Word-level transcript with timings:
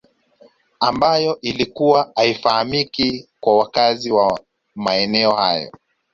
Ambayo 0.79 1.39
ilikuwa 1.41 2.11
haifahamiki 2.15 3.29
kwa 3.39 3.57
wakazi 3.57 4.11
wa 4.11 4.39
maeneo 4.75 5.31
hayo 5.35 5.71